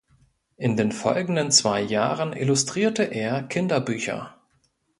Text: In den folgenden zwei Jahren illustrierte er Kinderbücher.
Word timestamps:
In 0.57 0.77
den 0.77 0.91
folgenden 0.91 1.51
zwei 1.51 1.79
Jahren 1.79 2.33
illustrierte 2.33 3.03
er 3.03 3.43
Kinderbücher. 3.43 4.33